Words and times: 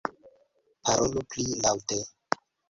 Parolu 0.87 1.23
pli 1.35 1.45
laŭte. 1.67 2.01